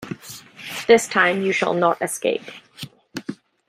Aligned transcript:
This 0.87 1.07
time 1.07 1.43
you 1.43 1.51
shall 1.51 1.75
not 1.75 2.01
escape. 2.01 2.49